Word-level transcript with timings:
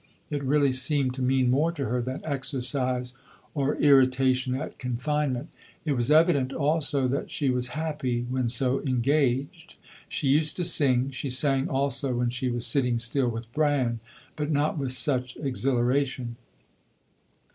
It 0.31 0.43
really 0.43 0.71
seemed 0.71 1.13
to 1.13 1.21
mean 1.21 1.51
more 1.51 1.71
to 1.73 1.85
her 1.85 2.01
than 2.01 2.21
exercise 2.25 3.13
or 3.53 3.75
irritation 3.75 4.55
at 4.55 4.79
confinement. 4.79 5.49
It 5.85 5.91
was 5.91 6.09
evident 6.09 6.51
also 6.53 7.07
that 7.09 7.29
she 7.29 7.51
was 7.51 7.67
happy 7.77 8.21
when 8.27 8.49
so 8.49 8.81
engaged. 8.81 9.75
She 10.09 10.27
used 10.27 10.55
to 10.55 10.63
sing. 10.63 11.11
She 11.11 11.29
sang 11.29 11.69
also 11.69 12.15
when 12.15 12.31
she 12.31 12.49
was 12.49 12.65
sitting 12.65 12.97
still 12.97 13.29
with 13.29 13.53
Bran; 13.53 13.99
but 14.35 14.49
not 14.49 14.75
with 14.75 14.91
such 14.91 15.37
exhilaration. 15.37 16.35